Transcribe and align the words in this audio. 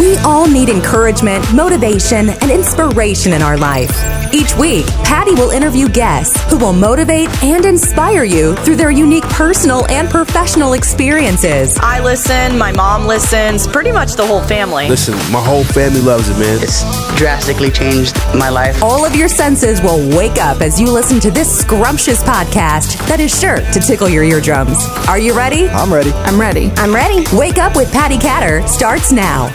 We 0.00 0.16
all 0.18 0.48
need 0.48 0.70
encouragement, 0.70 1.44
motivation, 1.54 2.30
and 2.30 2.50
inspiration 2.50 3.34
in 3.34 3.42
our 3.42 3.58
life. 3.58 3.90
Each 4.32 4.56
week, 4.56 4.86
Patty 5.04 5.34
will 5.34 5.50
interview 5.50 5.90
guests 5.90 6.40
who 6.50 6.56
will 6.56 6.72
motivate 6.72 7.28
and 7.42 7.66
inspire 7.66 8.24
you 8.24 8.54
through 8.56 8.76
their 8.76 8.90
unique 8.90 9.24
personal 9.24 9.86
and 9.90 10.08
professional 10.08 10.72
experiences. 10.72 11.76
I 11.82 12.00
listen, 12.00 12.56
my 12.56 12.72
mom 12.72 13.06
listens, 13.06 13.66
pretty 13.66 13.92
much 13.92 14.14
the 14.14 14.26
whole 14.26 14.42
family. 14.42 14.88
Listen, 14.88 15.14
my 15.30 15.44
whole 15.44 15.64
family 15.64 16.00
loves 16.00 16.30
it, 16.30 16.38
man. 16.38 16.62
It's 16.62 16.80
drastically 17.18 17.70
changed 17.70 18.16
my 18.34 18.48
life. 18.48 18.82
All 18.82 19.04
of 19.04 19.14
your 19.14 19.28
senses 19.28 19.82
will 19.82 20.16
wake 20.16 20.38
up 20.38 20.62
as 20.62 20.80
you 20.80 20.90
listen 20.90 21.20
to 21.20 21.30
this 21.30 21.60
scrumptious 21.60 22.22
podcast 22.22 22.96
that 23.08 23.20
is 23.20 23.38
sure 23.38 23.56
to 23.56 23.80
tickle 23.80 24.08
your 24.08 24.24
eardrums. 24.24 24.78
Are 25.08 25.18
you 25.18 25.36
ready? 25.36 25.68
I'm 25.68 25.92
ready. 25.92 26.12
I'm 26.12 26.40
ready. 26.40 26.70
I'm 26.76 26.94
ready. 26.94 27.26
Wake 27.36 27.58
up 27.58 27.76
with 27.76 27.92
Patty 27.92 28.16
Catter 28.16 28.66
starts 28.66 29.12
now. 29.12 29.50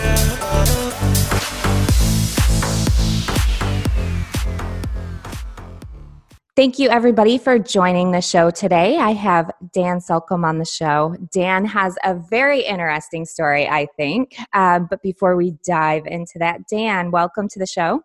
Thank 6.55 6.79
you, 6.79 6.87
everybody, 6.87 7.37
for 7.37 7.59
joining 7.59 8.11
the 8.11 8.21
show 8.21 8.49
today. 8.49 8.95
I 8.95 9.11
have 9.11 9.51
Dan 9.73 9.99
Selcom 9.99 10.45
on 10.45 10.57
the 10.57 10.63
show. 10.63 11.17
Dan 11.33 11.65
has 11.65 11.97
a 12.05 12.15
very 12.15 12.61
interesting 12.61 13.25
story, 13.25 13.67
I 13.67 13.87
think. 13.97 14.37
Uh, 14.53 14.79
but 14.79 15.01
before 15.01 15.35
we 15.35 15.57
dive 15.65 16.05
into 16.05 16.39
that, 16.39 16.65
Dan, 16.69 17.11
welcome 17.11 17.49
to 17.49 17.59
the 17.59 17.67
show. 17.67 18.03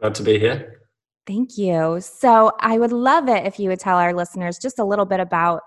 Glad 0.00 0.14
to 0.14 0.22
be 0.22 0.38
here. 0.38 0.80
Thank 1.26 1.58
you. 1.58 1.98
So, 2.00 2.52
I 2.60 2.78
would 2.78 2.92
love 2.92 3.28
it 3.28 3.46
if 3.46 3.58
you 3.58 3.68
would 3.68 3.80
tell 3.80 3.98
our 3.98 4.14
listeners 4.14 4.58
just 4.58 4.78
a 4.78 4.84
little 4.84 5.04
bit 5.04 5.20
about 5.20 5.60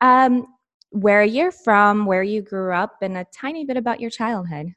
um, 0.00 0.46
where 0.90 1.24
you're 1.24 1.50
from, 1.50 2.06
where 2.06 2.22
you 2.22 2.40
grew 2.40 2.72
up, 2.72 2.98
and 3.02 3.16
a 3.16 3.26
tiny 3.34 3.64
bit 3.64 3.76
about 3.76 4.00
your 4.00 4.10
childhood. 4.10 4.74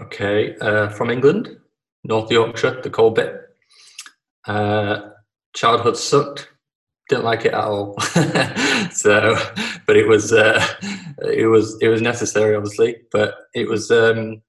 Okay, 0.00 0.56
uh, 0.58 0.90
from 0.90 1.10
England, 1.10 1.56
North 2.04 2.30
Yorkshire, 2.30 2.80
the 2.82 2.90
cold 2.90 3.16
bit. 3.16 3.49
Uh, 4.46 5.10
childhood 5.54 5.96
sucked. 5.96 6.48
Didn't 7.08 7.24
like 7.24 7.44
it 7.44 7.54
at 7.54 7.64
all. 7.64 7.98
so, 8.92 9.36
but 9.86 9.96
it 9.96 10.06
was 10.06 10.32
uh, 10.32 10.64
it 11.24 11.46
was 11.46 11.76
it 11.80 11.88
was 11.88 12.00
necessary, 12.00 12.54
obviously. 12.54 12.96
But 13.10 13.34
it 13.54 13.68
was 13.68 13.90
um, 13.90 14.42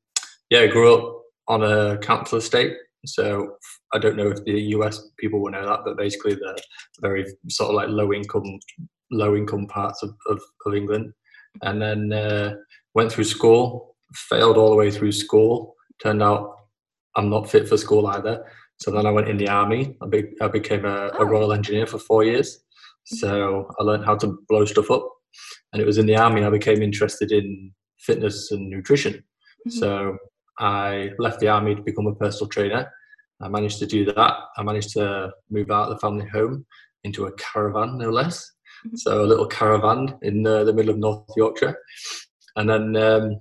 yeah. 0.49 0.59
I 0.59 0.67
grew 0.67 0.93
up 0.93 1.21
on 1.47 1.63
a 1.63 1.97
council 1.97 2.37
estate, 2.37 2.75
so 3.05 3.57
I 3.93 3.99
don't 3.99 4.15
know 4.15 4.29
if 4.29 4.43
the 4.45 4.61
US 4.75 5.09
people 5.17 5.41
will 5.41 5.51
know 5.51 5.67
that, 5.67 5.81
but 5.83 5.97
basically 5.97 6.35
the 6.35 6.55
very 7.01 7.25
sort 7.49 7.69
of 7.69 7.75
like 7.75 7.89
low 7.89 8.13
income 8.13 8.59
low 9.11 9.35
income 9.35 9.67
parts 9.67 10.03
of, 10.03 10.15
of, 10.29 10.41
of 10.65 10.75
England, 10.75 11.11
and 11.63 11.81
then 11.81 12.13
uh, 12.13 12.53
went 12.93 13.11
through 13.11 13.23
school, 13.23 13.95
failed 14.13 14.57
all 14.57 14.69
the 14.69 14.75
way 14.75 14.91
through 14.91 15.11
school. 15.11 15.75
Turned 16.01 16.21
out 16.21 16.57
I'm 17.15 17.29
not 17.29 17.49
fit 17.49 17.67
for 17.67 17.77
school 17.77 18.07
either. 18.07 18.45
So 18.81 18.89
then 18.89 19.05
I 19.05 19.11
went 19.11 19.29
in 19.29 19.37
the 19.37 19.47
army. 19.47 19.95
I, 20.01 20.07
be, 20.07 20.23
I 20.41 20.47
became 20.47 20.85
a, 20.85 21.11
a, 21.19 21.23
royal 21.23 21.53
engineer 21.53 21.85
for 21.85 21.99
four 21.99 22.23
years. 22.23 22.63
So 23.05 23.69
I 23.79 23.83
learned 23.83 24.05
how 24.05 24.15
to 24.15 24.39
blow 24.49 24.65
stuff 24.65 24.89
up. 24.89 25.07
And 25.71 25.81
it 25.81 25.85
was 25.85 25.99
in 25.99 26.07
the 26.07 26.15
army 26.15 26.43
I 26.43 26.49
became 26.49 26.81
interested 26.81 27.31
in 27.31 27.71
fitness 27.99 28.51
and 28.51 28.69
nutrition. 28.69 29.13
Mm-hmm. 29.13 29.69
So 29.69 30.17
I 30.57 31.11
left 31.19 31.39
the 31.39 31.47
army 31.47 31.75
to 31.75 31.81
become 31.83 32.07
a 32.07 32.15
personal 32.15 32.49
trainer. 32.49 32.91
I 33.39 33.49
managed 33.49 33.77
to 33.79 33.85
do 33.85 34.03
that. 34.05 34.33
I 34.57 34.63
managed 34.63 34.93
to 34.93 35.31
move 35.51 35.69
out 35.69 35.89
of 35.89 35.95
the 35.95 35.99
family 35.99 36.27
home 36.27 36.65
into 37.03 37.25
a 37.25 37.31
caravan, 37.33 37.99
no 37.99 38.09
less. 38.09 38.51
Mm-hmm. 38.87 38.97
So 38.97 39.23
a 39.23 39.27
little 39.27 39.47
caravan 39.47 40.17
in 40.23 40.41
the, 40.41 40.63
the 40.63 40.73
middle 40.73 40.91
of 40.91 40.97
North 40.97 41.25
Yorkshire. 41.37 41.77
And 42.55 42.67
then 42.67 42.95
um, 42.95 43.39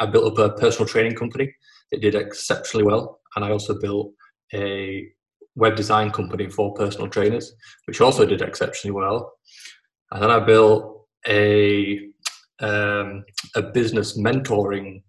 I 0.00 0.06
built 0.06 0.32
up 0.32 0.38
a 0.38 0.60
personal 0.60 0.88
training 0.88 1.14
company. 1.14 1.54
It 1.92 2.00
did 2.00 2.16
exceptionally 2.16 2.84
well. 2.84 3.20
And 3.36 3.44
I 3.44 3.52
also 3.52 3.78
built 3.78 4.12
a 4.54 5.08
web 5.54 5.76
design 5.76 6.10
company 6.10 6.48
for 6.48 6.72
personal 6.74 7.08
trainers, 7.08 7.52
which 7.86 8.00
also 8.00 8.24
did 8.24 8.42
exceptionally 8.42 8.92
well. 8.92 9.32
And 10.12 10.22
then 10.22 10.30
I 10.30 10.40
built 10.40 11.06
a 11.26 12.00
um, 12.60 13.24
a 13.54 13.62
business 13.62 14.18
mentoring 14.18 15.02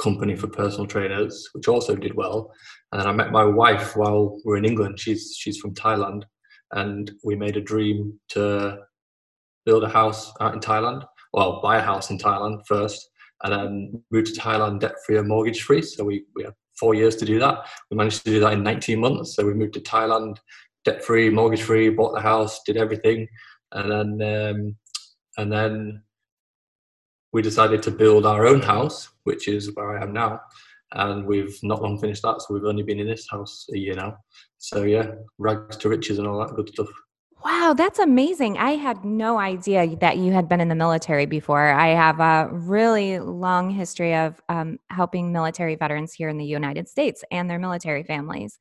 company 0.00 0.36
for 0.36 0.46
personal 0.48 0.86
trainers, 0.86 1.48
which 1.52 1.68
also 1.68 1.96
did 1.96 2.14
well. 2.14 2.52
And 2.92 3.00
then 3.00 3.08
I 3.08 3.12
met 3.12 3.32
my 3.32 3.44
wife 3.44 3.96
while 3.96 4.38
we 4.44 4.54
are 4.54 4.56
in 4.56 4.64
England. 4.64 5.00
She's 5.00 5.34
she's 5.38 5.58
from 5.58 5.74
Thailand, 5.74 6.24
and 6.72 7.10
we 7.24 7.34
made 7.34 7.56
a 7.56 7.60
dream 7.60 8.18
to 8.30 8.78
build 9.64 9.84
a 9.84 9.88
house 9.88 10.32
out 10.40 10.54
in 10.54 10.60
Thailand. 10.60 11.04
Well, 11.32 11.60
buy 11.62 11.78
a 11.78 11.82
house 11.82 12.10
in 12.10 12.18
Thailand 12.18 12.60
first, 12.66 13.08
and 13.42 13.52
then 13.52 14.02
move 14.10 14.26
to 14.26 14.40
Thailand 14.40 14.80
debt 14.80 14.94
free 15.04 15.18
and 15.18 15.28
mortgage 15.28 15.62
free. 15.62 15.82
So 15.82 16.04
we 16.04 16.24
we 16.34 16.44
have 16.44 16.54
four 16.78 16.94
years 16.94 17.16
to 17.16 17.24
do 17.24 17.38
that. 17.38 17.66
We 17.90 17.96
managed 17.96 18.24
to 18.24 18.30
do 18.30 18.40
that 18.40 18.52
in 18.52 18.62
19 18.62 19.00
months. 19.00 19.34
So 19.34 19.44
we 19.44 19.54
moved 19.54 19.74
to 19.74 19.80
Thailand, 19.80 20.38
debt 20.84 21.04
free, 21.04 21.30
mortgage 21.30 21.62
free, 21.62 21.88
bought 21.88 22.14
the 22.14 22.20
house, 22.20 22.60
did 22.64 22.76
everything, 22.76 23.28
and 23.72 24.20
then 24.20 24.50
um, 24.50 24.76
and 25.38 25.52
then 25.52 26.02
we 27.32 27.42
decided 27.42 27.82
to 27.82 27.90
build 27.90 28.24
our 28.24 28.46
own 28.46 28.62
house, 28.62 29.10
which 29.24 29.48
is 29.48 29.74
where 29.74 29.98
I 29.98 30.02
am 30.02 30.12
now. 30.12 30.40
And 30.92 31.26
we've 31.26 31.58
not 31.62 31.82
long 31.82 31.98
finished 31.98 32.22
that, 32.22 32.40
so 32.40 32.54
we've 32.54 32.64
only 32.64 32.84
been 32.84 33.00
in 33.00 33.08
this 33.08 33.26
house 33.30 33.66
a 33.74 33.76
year 33.76 33.94
now. 33.94 34.16
So 34.58 34.84
yeah, 34.84 35.10
rags 35.38 35.76
to 35.78 35.88
riches 35.88 36.18
and 36.18 36.26
all 36.26 36.38
that 36.38 36.54
good 36.54 36.68
stuff. 36.68 36.88
Wow, 37.44 37.74
that's 37.76 37.98
amazing. 37.98 38.56
I 38.56 38.72
had 38.72 39.04
no 39.04 39.38
idea 39.38 39.94
that 39.96 40.16
you 40.16 40.32
had 40.32 40.48
been 40.48 40.60
in 40.60 40.68
the 40.68 40.74
military 40.74 41.26
before. 41.26 41.68
I 41.68 41.88
have 41.88 42.18
a 42.18 42.48
really 42.50 43.20
long 43.20 43.70
history 43.70 44.14
of 44.14 44.40
um, 44.48 44.78
helping 44.90 45.32
military 45.32 45.76
veterans 45.76 46.12
here 46.14 46.28
in 46.28 46.38
the 46.38 46.46
United 46.46 46.88
States 46.88 47.22
and 47.30 47.48
their 47.48 47.58
military 47.58 48.02
families. 48.02 48.58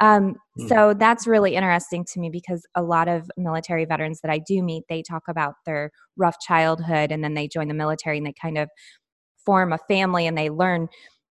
Um, 0.00 0.36
mm. 0.58 0.68
So 0.68 0.94
that's 0.94 1.26
really 1.26 1.54
interesting 1.54 2.04
to 2.12 2.18
me 2.20 2.30
because 2.30 2.66
a 2.74 2.82
lot 2.82 3.08
of 3.08 3.30
military 3.36 3.84
veterans 3.84 4.20
that 4.22 4.30
I 4.32 4.38
do 4.38 4.62
meet, 4.62 4.84
they 4.88 5.02
talk 5.02 5.24
about 5.28 5.54
their 5.66 5.90
rough 6.16 6.40
childhood 6.40 7.12
and 7.12 7.22
then 7.22 7.34
they 7.34 7.46
join 7.46 7.68
the 7.68 7.74
military 7.74 8.16
and 8.16 8.26
they 8.26 8.34
kind 8.40 8.56
of 8.58 8.70
form 9.44 9.72
a 9.72 9.78
family 9.86 10.26
and 10.26 10.36
they 10.38 10.48
learn 10.48 10.88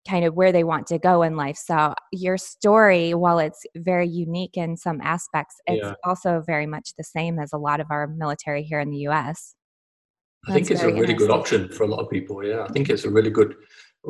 kind 0.08 0.24
of 0.24 0.34
where 0.34 0.52
they 0.52 0.64
want 0.64 0.86
to 0.88 0.98
go 0.98 1.22
in 1.22 1.36
life. 1.36 1.56
So 1.56 1.94
your 2.12 2.38
story, 2.38 3.14
while 3.14 3.38
it's 3.38 3.64
very 3.76 4.08
unique 4.08 4.56
in 4.56 4.76
some 4.76 5.00
aspects, 5.02 5.56
it's 5.66 5.82
yeah. 5.82 5.94
also 6.04 6.42
very 6.46 6.66
much 6.66 6.94
the 6.96 7.04
same 7.04 7.38
as 7.38 7.52
a 7.52 7.58
lot 7.58 7.80
of 7.80 7.88
our 7.90 8.06
military 8.06 8.62
here 8.62 8.80
in 8.80 8.90
the 8.90 9.08
US. 9.08 9.54
I 10.48 10.54
think 10.54 10.70
it's 10.70 10.82
a 10.82 10.86
really 10.86 11.14
good 11.14 11.30
option 11.30 11.68
for 11.68 11.84
a 11.84 11.86
lot 11.86 12.00
of 12.00 12.08
people. 12.08 12.44
Yeah, 12.44 12.64
I 12.64 12.72
think 12.72 12.88
it's 12.88 13.04
a 13.04 13.10
really 13.10 13.30
good 13.30 13.54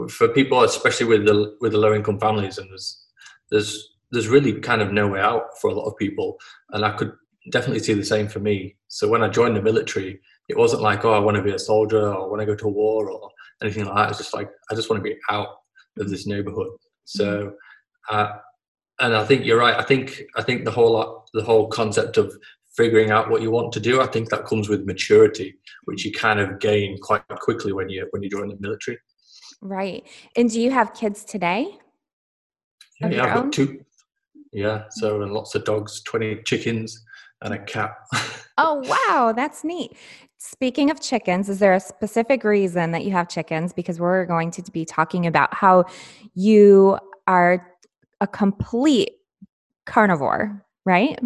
for 0.08 0.28
people, 0.28 0.62
especially 0.62 1.06
with 1.06 1.26
the 1.26 1.56
with 1.60 1.72
the 1.72 1.78
low 1.78 1.92
income 1.92 2.20
families. 2.20 2.58
And 2.58 2.70
there's 2.70 3.04
there's 3.50 3.94
there's 4.12 4.28
really 4.28 4.60
kind 4.60 4.80
of 4.80 4.92
no 4.92 5.08
way 5.08 5.20
out 5.20 5.58
for 5.60 5.70
a 5.70 5.74
lot 5.74 5.86
of 5.86 5.96
people. 5.96 6.38
And 6.70 6.84
I 6.84 6.92
could 6.92 7.12
definitely 7.50 7.80
see 7.80 7.94
the 7.94 8.04
same 8.04 8.28
for 8.28 8.38
me. 8.38 8.76
So 8.88 9.08
when 9.08 9.22
I 9.22 9.28
joined 9.28 9.56
the 9.56 9.62
military, 9.62 10.20
it 10.48 10.56
wasn't 10.56 10.82
like, 10.82 11.04
oh, 11.04 11.12
I 11.12 11.18
want 11.18 11.36
to 11.36 11.42
be 11.42 11.52
a 11.52 11.58
soldier 11.58 12.08
or 12.08 12.24
I 12.24 12.26
want 12.26 12.40
to 12.40 12.46
go 12.46 12.54
to 12.54 12.68
war 12.68 13.10
or 13.10 13.30
anything 13.62 13.84
like 13.86 13.96
that. 13.96 14.08
It's 14.10 14.18
just 14.18 14.34
like 14.34 14.50
I 14.70 14.74
just 14.74 14.88
want 14.88 15.02
to 15.02 15.08
be 15.08 15.16
out 15.28 15.48
of 15.98 16.10
this 16.10 16.26
neighborhood. 16.26 16.68
So, 17.04 17.26
mm-hmm. 18.10 18.16
uh, 18.16 18.32
and 19.00 19.16
I 19.16 19.24
think 19.24 19.46
you're 19.46 19.58
right. 19.58 19.76
I 19.76 19.82
think 19.82 20.22
I 20.36 20.42
think 20.42 20.64
the 20.64 20.70
whole 20.70 21.26
the 21.32 21.42
whole 21.42 21.68
concept 21.68 22.16
of 22.18 22.36
figuring 22.76 23.10
out 23.10 23.30
what 23.30 23.42
you 23.42 23.50
want 23.50 23.72
to 23.72 23.80
do, 23.80 24.00
I 24.00 24.06
think 24.06 24.28
that 24.30 24.46
comes 24.46 24.68
with 24.68 24.86
maturity, 24.86 25.56
which 25.84 26.04
you 26.04 26.12
kind 26.12 26.38
of 26.38 26.60
gain 26.60 26.98
quite 27.00 27.26
quickly 27.28 27.72
when 27.72 27.88
you 27.88 28.06
when 28.10 28.22
you 28.22 28.30
join 28.30 28.48
the 28.48 28.56
military. 28.60 28.98
Right. 29.60 30.06
And 30.36 30.50
do 30.50 30.60
you 30.60 30.70
have 30.70 30.94
kids 30.94 31.24
today? 31.24 31.78
Yeah, 33.00 33.08
yeah 33.10 33.24
I've 33.24 33.34
got 33.34 33.52
two. 33.52 33.84
Yeah, 34.52 34.84
so 34.90 35.22
and 35.22 35.32
lots 35.32 35.54
of 35.54 35.64
dogs, 35.64 36.02
twenty 36.02 36.42
chickens, 36.44 37.04
and 37.42 37.54
a 37.54 37.58
cat. 37.58 37.92
oh 38.58 38.82
wow, 38.84 39.32
that's 39.34 39.64
neat. 39.64 39.96
Speaking 40.42 40.90
of 40.90 41.02
chickens, 41.02 41.50
is 41.50 41.58
there 41.58 41.74
a 41.74 41.80
specific 41.80 42.44
reason 42.44 42.92
that 42.92 43.04
you 43.04 43.10
have 43.10 43.28
chickens? 43.28 43.74
Because 43.74 44.00
we're 44.00 44.24
going 44.24 44.50
to 44.52 44.62
be 44.72 44.86
talking 44.86 45.26
about 45.26 45.52
how 45.52 45.84
you 46.34 46.98
are 47.26 47.76
a 48.22 48.26
complete 48.26 49.16
carnivore, 49.84 50.64
right? 50.86 51.18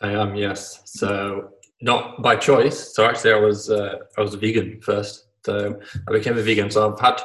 I 0.00 0.10
am, 0.10 0.34
yes. 0.34 0.82
So 0.86 1.50
not 1.82 2.20
by 2.20 2.34
choice. 2.34 2.96
So 2.96 3.04
actually, 3.04 3.32
I 3.32 3.38
was 3.38 3.70
uh, 3.70 3.98
I 4.18 4.22
was 4.22 4.34
a 4.34 4.38
vegan 4.38 4.80
first. 4.82 5.28
So 5.46 5.78
I 6.08 6.12
became 6.12 6.36
a 6.36 6.42
vegan. 6.42 6.72
So 6.72 6.92
I've 6.92 6.98
had 6.98 7.22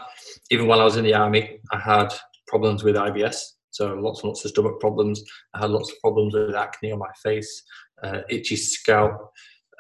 even 0.51 0.68
while 0.68 0.81
I 0.81 0.83
was 0.83 0.98
in 0.98 1.04
the 1.04 1.16
army, 1.16 1.62
I 1.71 1.80
had 1.80 2.13
problems 2.45 2.83
with 2.83 2.95
IBS. 2.95 3.39
So 3.71 3.95
lots 3.95 4.21
and 4.21 4.30
lots 4.30 4.45
of 4.45 4.51
stomach 4.51 4.80
problems. 4.80 5.24
I 5.56 5.62
had 5.62 5.71
lots 5.71 5.92
of 5.92 6.00
problems 6.00 6.36
with 6.36 6.54
acne 6.54 6.92
on 6.92 7.00
my 7.00 7.12
face, 7.24 7.63
uh, 8.04 8.21
itchy 8.30 8.56
scalp 8.56 9.31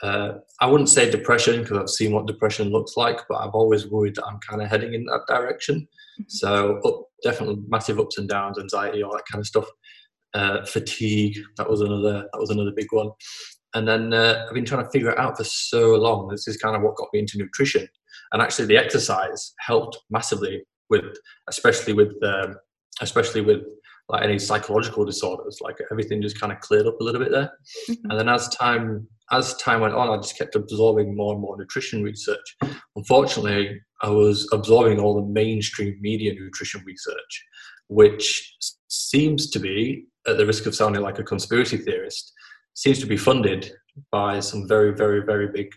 uh, 0.01 0.33
I 0.61 0.65
wouldn't 0.67 0.89
say 0.89 1.09
depression 1.09 1.61
because 1.61 1.77
I've 1.77 1.89
seen 1.89 2.13
what 2.13 2.27
depression 2.27 2.69
looks 2.69 2.95
like, 2.95 3.19
but 3.27 3.35
I've 3.35 3.53
always 3.53 3.87
worried 3.87 4.15
that 4.15 4.25
I'm 4.25 4.39
kind 4.39 4.61
of 4.61 4.69
heading 4.69 4.93
in 4.93 5.05
that 5.05 5.25
direction. 5.27 5.81
Mm-hmm. 5.81 6.23
So 6.27 6.79
up, 6.85 7.05
definitely 7.23 7.63
massive 7.67 7.99
ups 7.99 8.17
and 8.17 8.29
downs, 8.29 8.59
anxiety, 8.59 9.03
all 9.03 9.13
that 9.13 9.27
kind 9.29 9.41
of 9.41 9.47
stuff. 9.47 9.65
Uh, 10.33 10.63
fatigue, 10.63 11.37
that 11.57 11.69
was 11.69 11.81
another 11.81 12.27
that 12.31 12.39
was 12.39 12.51
another 12.51 12.71
big 12.75 12.87
one. 12.91 13.09
And 13.73 13.87
then 13.87 14.13
uh, 14.13 14.45
I've 14.47 14.53
been 14.53 14.65
trying 14.65 14.83
to 14.83 14.91
figure 14.91 15.11
it 15.11 15.19
out 15.19 15.37
for 15.37 15.43
so 15.43 15.95
long. 15.95 16.27
This 16.27 16.47
is 16.47 16.57
kind 16.57 16.75
of 16.75 16.81
what 16.81 16.95
got 16.95 17.09
me 17.13 17.19
into 17.19 17.37
nutrition. 17.37 17.87
and 18.31 18.41
actually 18.41 18.65
the 18.65 18.77
exercise 18.77 19.53
helped 19.59 19.99
massively 20.09 20.63
with, 20.89 21.05
especially 21.49 21.93
with, 21.93 22.11
um, 22.23 22.55
especially 23.01 23.41
with 23.41 23.61
like 24.07 24.23
any 24.23 24.39
psychological 24.39 25.05
disorders. 25.05 25.59
Like 25.61 25.77
everything 25.91 26.21
just 26.21 26.39
kind 26.39 26.51
of 26.51 26.59
cleared 26.59 26.87
up 26.87 26.99
a 26.99 27.03
little 27.03 27.21
bit 27.21 27.31
there. 27.31 27.51
Mm-hmm. 27.89 28.09
And 28.09 28.19
then 28.19 28.29
as 28.29 28.49
time 28.49 29.07
as 29.31 29.55
time 29.57 29.81
went 29.81 29.93
on, 29.93 30.09
I 30.09 30.17
just 30.17 30.37
kept 30.37 30.55
absorbing 30.55 31.15
more 31.15 31.33
and 31.33 31.41
more 31.41 31.57
nutrition 31.57 32.03
research. 32.03 32.57
Unfortunately, 32.95 33.79
I 34.01 34.09
was 34.09 34.47
absorbing 34.51 34.99
all 34.99 35.15
the 35.15 35.27
mainstream 35.27 35.97
media 36.01 36.33
nutrition 36.33 36.83
research, 36.85 37.45
which 37.87 38.55
seems 38.87 39.49
to 39.51 39.59
be, 39.59 40.05
at 40.27 40.37
the 40.37 40.45
risk 40.45 40.65
of 40.65 40.75
sounding 40.75 41.01
like 41.01 41.19
a 41.19 41.23
conspiracy 41.23 41.77
theorist, 41.77 42.33
seems 42.73 42.99
to 42.99 43.05
be 43.05 43.17
funded 43.17 43.71
by 44.11 44.39
some 44.39 44.67
very, 44.67 44.93
very, 44.95 45.23
very 45.23 45.47
big 45.47 45.71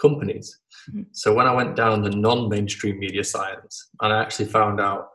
companies. 0.00 0.58
Mm-hmm. 0.90 1.02
So 1.12 1.34
when 1.34 1.46
I 1.46 1.54
went 1.54 1.76
down 1.76 2.02
the 2.02 2.10
non-mainstream 2.10 2.98
media 2.98 3.24
science, 3.24 3.88
and 4.00 4.12
I 4.12 4.20
actually 4.20 4.46
found 4.46 4.80
out 4.80 5.08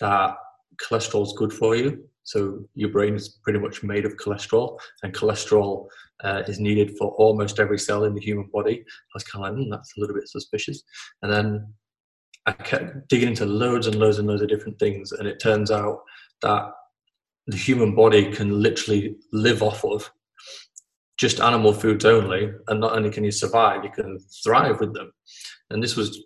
that 0.00 0.36
cholesterol 0.82 1.26
is 1.26 1.34
good 1.36 1.52
for 1.52 1.74
you. 1.76 2.08
So 2.26 2.64
your 2.74 2.90
brain 2.90 3.14
is 3.14 3.38
pretty 3.44 3.60
much 3.60 3.84
made 3.84 4.04
of 4.04 4.16
cholesterol, 4.16 4.78
and 5.04 5.14
cholesterol 5.14 5.86
uh, 6.24 6.42
is 6.48 6.58
needed 6.58 6.96
for 6.98 7.12
almost 7.12 7.60
every 7.60 7.78
cell 7.78 8.02
in 8.02 8.14
the 8.14 8.20
human 8.20 8.50
body. 8.52 8.80
I 8.80 9.14
was 9.14 9.22
kind 9.22 9.46
of 9.46 9.54
like, 9.54 9.64
mm, 9.64 9.70
that's 9.70 9.96
a 9.96 10.00
little 10.00 10.16
bit 10.16 10.28
suspicious. 10.28 10.82
And 11.22 11.32
then 11.32 11.72
I 12.46 12.52
kept 12.52 13.08
digging 13.08 13.28
into 13.28 13.46
loads 13.46 13.86
and 13.86 13.94
loads 13.96 14.18
and 14.18 14.26
loads 14.26 14.42
of 14.42 14.48
different 14.48 14.78
things, 14.80 15.12
and 15.12 15.28
it 15.28 15.38
turns 15.40 15.70
out 15.70 16.00
that 16.42 16.72
the 17.46 17.56
human 17.56 17.94
body 17.94 18.32
can 18.32 18.60
literally 18.60 19.16
live 19.32 19.62
off 19.62 19.84
of 19.84 20.10
just 21.16 21.40
animal 21.40 21.72
foods 21.72 22.04
only, 22.04 22.50
and 22.66 22.80
not 22.80 22.96
only 22.96 23.10
can 23.10 23.22
you 23.22 23.30
survive, 23.30 23.84
you 23.84 23.90
can 23.90 24.18
thrive 24.42 24.80
with 24.80 24.94
them. 24.94 25.12
And 25.70 25.80
this 25.80 25.94
was 25.94 26.24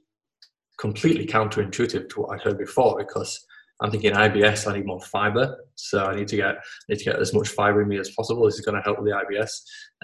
completely 0.79 1.26
counterintuitive 1.26 2.08
to 2.08 2.20
what 2.20 2.31
I'd 2.31 2.43
heard 2.43 2.58
before 2.58 2.97
because 2.97 3.44
I'm 3.82 3.90
thinking 3.90 4.12
IBS, 4.12 4.70
I 4.70 4.76
need 4.76 4.86
more 4.86 5.00
fiber, 5.00 5.56
so 5.74 6.04
I 6.06 6.14
need 6.14 6.28
to 6.28 6.36
get 6.36 6.56
need 6.88 6.98
to 6.98 7.04
get 7.04 7.18
as 7.18 7.32
much 7.32 7.48
fiber 7.48 7.82
in 7.82 7.88
me 7.88 7.98
as 7.98 8.10
possible. 8.10 8.44
This 8.44 8.56
is 8.56 8.64
going 8.64 8.76
to 8.76 8.82
help 8.82 9.00
with 9.00 9.10
the 9.10 9.22
IBS. 9.24 9.50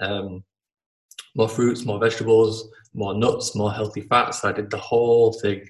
Um, 0.01 0.45
more 1.35 1.49
fruits, 1.49 1.85
more 1.85 2.01
vegetables, 2.01 2.69
more 2.95 3.15
nuts, 3.15 3.55
more 3.55 3.71
healthy 3.71 4.01
fats. 4.01 4.45
I 4.45 4.53
did 4.53 4.71
the 4.71 4.79
whole 4.79 5.35
thing, 5.35 5.63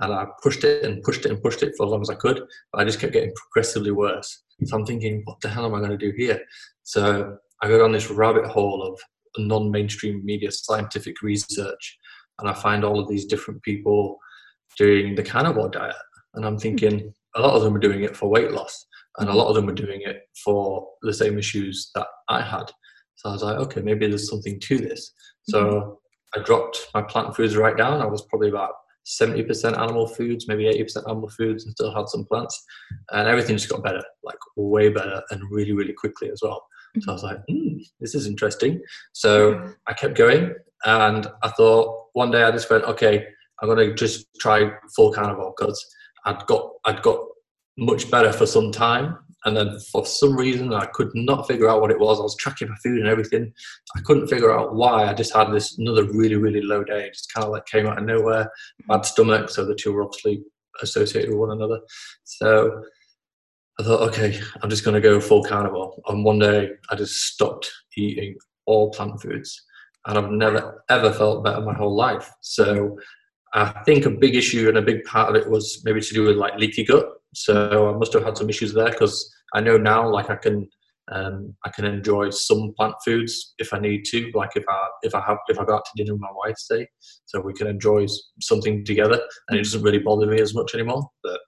and 0.00 0.12
I 0.12 0.26
pushed 0.42 0.64
it 0.64 0.84
and 0.84 1.02
pushed 1.02 1.24
it 1.24 1.32
and 1.32 1.42
pushed 1.42 1.62
it 1.62 1.74
for 1.76 1.86
as 1.86 1.90
long 1.90 2.02
as 2.02 2.10
I 2.10 2.14
could. 2.14 2.42
But 2.72 2.80
I 2.80 2.84
just 2.84 3.00
kept 3.00 3.14
getting 3.14 3.32
progressively 3.34 3.90
worse. 3.90 4.42
So 4.64 4.76
I'm 4.76 4.84
thinking, 4.84 5.22
what 5.24 5.40
the 5.40 5.48
hell 5.48 5.64
am 5.64 5.74
I 5.74 5.78
going 5.78 5.90
to 5.90 5.96
do 5.96 6.12
here? 6.16 6.40
So 6.82 7.38
I 7.62 7.68
go 7.68 7.78
down 7.78 7.92
this 7.92 8.10
rabbit 8.10 8.46
hole 8.46 8.82
of 8.82 9.00
non-mainstream 9.38 10.24
media 10.24 10.50
scientific 10.52 11.22
research, 11.22 11.98
and 12.38 12.48
I 12.48 12.52
find 12.52 12.84
all 12.84 13.00
of 13.00 13.08
these 13.08 13.24
different 13.24 13.62
people 13.62 14.18
doing 14.76 15.14
the 15.14 15.22
carnivore 15.22 15.70
diet, 15.70 15.96
and 16.34 16.44
I'm 16.44 16.58
thinking 16.58 17.14
a 17.36 17.40
lot 17.40 17.54
of 17.54 17.62
them 17.62 17.74
are 17.74 17.80
doing 17.80 18.02
it 18.02 18.16
for 18.16 18.28
weight 18.28 18.52
loss, 18.52 18.86
and 19.18 19.28
a 19.28 19.34
lot 19.34 19.48
of 19.48 19.54
them 19.54 19.68
are 19.68 19.74
doing 19.74 20.02
it 20.02 20.22
for 20.44 20.86
the 21.02 21.12
same 21.12 21.38
issues 21.38 21.90
that 21.94 22.06
I 22.28 22.42
had. 22.42 22.70
So 23.16 23.30
I 23.30 23.32
was 23.32 23.42
like, 23.42 23.58
okay, 23.58 23.80
maybe 23.80 24.06
there's 24.06 24.28
something 24.28 24.58
to 24.60 24.78
this. 24.78 25.12
So 25.48 25.64
mm-hmm. 25.64 26.40
I 26.40 26.44
dropped 26.44 26.88
my 26.94 27.02
plant 27.02 27.34
foods 27.34 27.56
right 27.56 27.76
down. 27.76 28.00
I 28.00 28.06
was 28.06 28.22
probably 28.22 28.48
about 28.48 28.72
70% 29.06 29.78
animal 29.78 30.06
foods, 30.06 30.48
maybe 30.48 30.64
80% 30.64 31.08
animal 31.08 31.28
foods, 31.28 31.64
and 31.64 31.72
still 31.72 31.94
had 31.94 32.08
some 32.08 32.24
plants. 32.24 32.62
And 33.12 33.28
everything 33.28 33.56
just 33.56 33.68
got 33.68 33.84
better, 33.84 34.02
like 34.22 34.38
way 34.56 34.88
better, 34.88 35.22
and 35.30 35.42
really, 35.50 35.72
really 35.72 35.92
quickly 35.92 36.30
as 36.30 36.40
well. 36.42 36.64
So 37.00 37.10
I 37.10 37.12
was 37.12 37.22
like, 37.22 37.38
mm, 37.50 37.80
this 38.00 38.14
is 38.14 38.26
interesting. 38.26 38.80
So 39.12 39.72
I 39.86 39.92
kept 39.92 40.16
going, 40.16 40.54
and 40.84 41.26
I 41.42 41.48
thought 41.50 42.06
one 42.12 42.30
day 42.30 42.44
I 42.44 42.50
just 42.50 42.70
went, 42.70 42.84
okay, 42.84 43.26
I'm 43.60 43.68
gonna 43.68 43.94
just 43.94 44.26
try 44.40 44.70
full 44.94 45.12
carnivore 45.12 45.54
because 45.56 45.84
I'd 46.24 46.46
got 46.46 46.70
I'd 46.84 47.02
got 47.02 47.18
much 47.76 48.10
better 48.10 48.32
for 48.32 48.46
some 48.46 48.70
time, 48.70 49.18
and 49.44 49.56
then 49.56 49.78
for 49.92 50.06
some 50.06 50.36
reason 50.36 50.72
I 50.72 50.86
could 50.86 51.10
not 51.14 51.46
figure 51.46 51.68
out 51.68 51.80
what 51.80 51.90
it 51.90 51.98
was. 51.98 52.18
I 52.18 52.22
was 52.22 52.36
tracking 52.36 52.68
my 52.68 52.76
food 52.82 52.98
and 52.98 53.08
everything. 53.08 53.52
I 53.96 54.00
couldn't 54.00 54.28
figure 54.28 54.56
out 54.56 54.74
why. 54.74 55.06
I 55.06 55.14
just 55.14 55.34
had 55.34 55.50
this 55.52 55.78
another 55.78 56.04
really 56.04 56.36
really 56.36 56.62
low 56.62 56.84
day. 56.84 57.06
It 57.06 57.14
just 57.14 57.32
kind 57.32 57.44
of 57.44 57.52
like 57.52 57.66
came 57.66 57.86
out 57.86 57.98
of 57.98 58.04
nowhere. 58.04 58.50
Bad 58.88 59.04
stomach, 59.04 59.50
so 59.50 59.64
the 59.64 59.74
two 59.74 59.92
were 59.92 60.02
obviously 60.02 60.44
associated 60.82 61.30
with 61.30 61.38
one 61.38 61.50
another. 61.50 61.80
So 62.24 62.82
I 63.78 63.82
thought, 63.82 64.08
okay, 64.08 64.40
I'm 64.62 64.70
just 64.70 64.84
going 64.84 64.94
to 64.94 65.00
go 65.00 65.20
full 65.20 65.42
carnivore. 65.42 65.94
And 66.08 66.24
one 66.24 66.38
day 66.38 66.70
I 66.90 66.94
just 66.94 67.16
stopped 67.24 67.70
eating 67.96 68.36
all 68.66 68.90
plant 68.90 69.20
foods, 69.20 69.62
and 70.06 70.16
I've 70.16 70.30
never 70.30 70.84
ever 70.88 71.12
felt 71.12 71.44
better 71.44 71.60
my 71.60 71.74
whole 71.74 71.94
life. 71.94 72.30
So 72.40 72.98
I 73.54 73.82
think 73.84 74.04
a 74.04 74.10
big 74.10 74.34
issue 74.34 74.68
and 74.68 74.78
a 74.78 74.82
big 74.82 75.04
part 75.04 75.30
of 75.30 75.36
it 75.36 75.48
was 75.48 75.80
maybe 75.84 76.00
to 76.00 76.14
do 76.14 76.24
with 76.24 76.36
like 76.36 76.56
leaky 76.56 76.84
gut. 76.84 77.06
So 77.34 77.88
I 77.88 77.96
must 77.96 78.12
have 78.12 78.24
had 78.24 78.36
some 78.36 78.50
issues 78.50 78.74
there 78.74 78.90
because 78.90 79.32
I 79.54 79.60
know 79.60 79.76
now 79.76 80.08
like 80.08 80.28
I 80.28 80.36
can 80.36 80.68
um, 81.12 81.54
I 81.64 81.70
can 81.70 81.84
enjoy 81.84 82.30
some 82.30 82.72
plant 82.76 82.94
foods 83.04 83.54
if 83.58 83.72
I 83.72 83.78
need 83.78 84.04
to. 84.06 84.30
Like 84.34 84.56
if 84.56 84.64
I 84.68 84.88
if 85.02 85.14
I 85.14 85.20
have 85.20 85.38
if 85.48 85.60
I 85.60 85.64
go 85.64 85.74
out 85.76 85.84
to 85.84 85.90
dinner 85.96 86.14
with 86.14 86.22
my 86.22 86.32
wife, 86.34 86.56
say, 86.56 86.88
so 87.26 87.40
we 87.40 87.52
can 87.52 87.68
enjoy 87.68 88.06
something 88.40 88.84
together, 88.84 89.20
and 89.48 89.58
it 89.58 89.62
doesn't 89.62 89.82
really 89.82 89.98
bother 89.98 90.26
me 90.26 90.40
as 90.40 90.54
much 90.54 90.74
anymore. 90.74 91.08
But 91.22 91.40